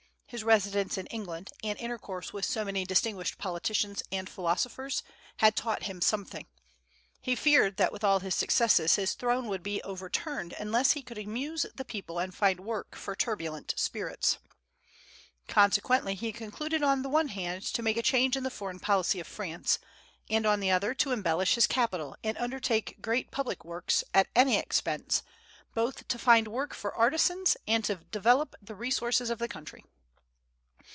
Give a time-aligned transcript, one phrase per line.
[0.31, 5.03] His residence in England and intercourse with so many distinguished politicians and philosophers
[5.39, 6.45] had taught him something.
[7.19, 11.17] He feared that with all his successes his throne would be overturned unless he could
[11.17, 14.37] amuse the people and find work for turbulent spirits.
[15.49, 19.19] Consequently he concluded on the one hand to make a change in the foreign policy
[19.19, 19.79] of France,
[20.29, 24.57] and on the other to embellish his capital and undertake great public works, at any
[24.57, 25.23] expense,
[25.73, 29.83] both to find work for artisans and to develop the resources of the country.